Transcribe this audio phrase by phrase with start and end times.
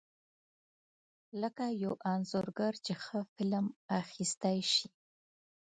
[1.41, 3.65] لکه یو انځورګر چې ښه فلم
[4.01, 4.87] اخیستی شي.